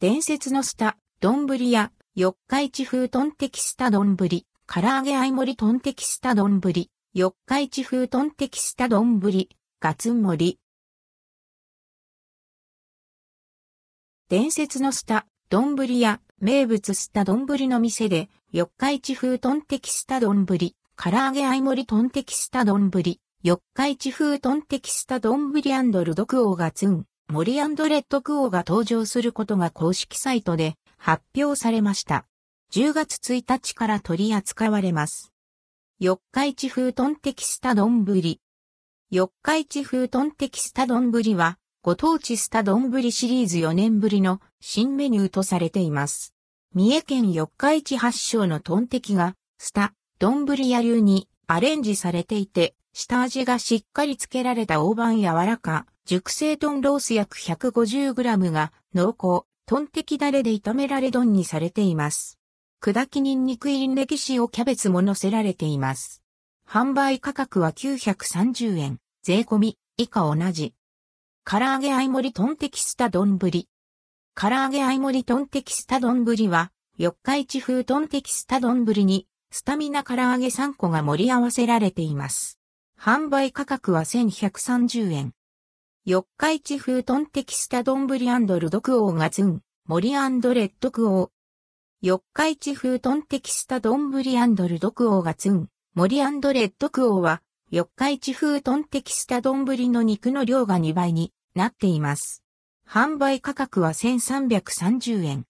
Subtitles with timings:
[0.00, 4.28] 伝説のスタ、丼や、四日市風トンテキスタ丼、唐
[4.80, 6.60] 揚げ合盛りトンテキスタ丼、
[7.14, 9.20] 四日市風トンテキスタ丼、
[9.80, 10.60] ガツン盛り。
[14.28, 22.92] 伝説のスタ、丼や、名物スタ丼の店で、四日市風トンテキスタ丼、唐揚げ合盛りトンテキスタ丼、
[23.42, 32.24] 四日市風トンテキスタ丼ルドクオーガツン、モリアンドレッドクオーが登場することが公式サイトで発表されました。
[32.72, 35.30] 10月1日から取り扱われます。
[36.00, 38.06] 四日市風トンテキスタ丼
[39.10, 46.32] 四日市風トンテキスタ丼は、ご当地スタ丼シリーズ4年ぶりの新メニューとされています。
[46.74, 62.38] 三重県四日市発祥のトンテキが、スタ、丼屋流にアレンジされていて、下味がしっかりつけられた大判柔らか、熟成豚ロース約 150g が濃厚、トンテキダレで炒められ丼にされています。
[62.82, 66.22] 砕きニンニク入りネギ塩キャベツも乗せられています。
[66.66, 70.72] 販売価格は930円、税込み、以下同じ。
[71.44, 73.68] 唐揚げ合盛りトンテキスタ丼ぶり。
[74.34, 82.58] 唐揚げ合盛りトンテキスタ丼ぶりは、四日市風トンテキスタ丼ぶりに、スタミナ唐揚げ3個が盛り合わせられています。
[82.98, 85.34] 販売価格は1130円。
[86.10, 91.30] 四日市風トンテキスタ丼ルドクオーガツン、モリレッドクオー。
[92.00, 102.42] 四日市風トンテキスタ丼ルドクオーガツン、モリレッドクオーは、四日市風トンテキスタ丼の肉の量が2倍になっています。
[102.88, 105.44] 販売価格は1330円。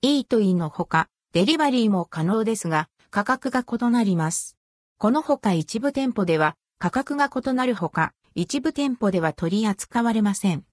[0.00, 4.56] イートイのほか、デリバリーも可能ですが、価格が異なります。
[4.96, 10.64] このほか一部店舗では、価格が異なるほか、一部店舗では取り扱われません。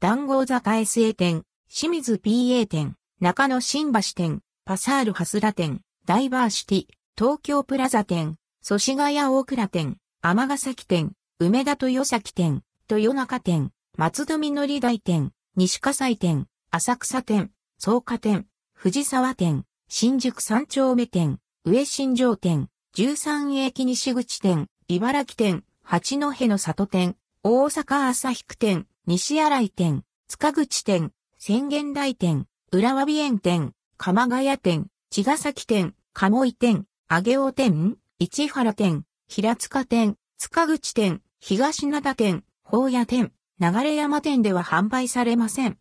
[0.00, 6.86] 談合坂 SA 店、清水 PA 店、中野新橋店、パサールハスラ店、ダイバーシティ、
[7.18, 17.50] 東京プラザ店、祖師ヶ谷大倉店、尼崎店、梅田豊崎店、豊中店、松戸みのり大店、西葛西店、浅草店、
[17.80, 45.76] 草加店、藤沢店、新宿三丁目店、上新城店、13駅西口店、茨城店、八戸の里店、大阪朝区店、西新井店、塚口店、宣言台店、浦和美園店、鎌ヶ谷店、茅ヶ崎店、鴨居店、上尾店、市原店、平塚店、塚口店、東灘店、宝屋店、流山店では販売されません。